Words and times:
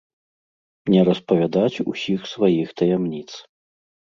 Не 0.91 1.01
распавядаць 1.09 1.81
усіх 1.91 2.27
сваіх 2.33 2.67
таямніц. 2.83 3.29